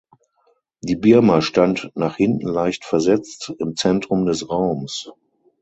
[0.83, 5.11] Die Bima stand (nach hinten leicht versetzt) im Zentrum des Raums.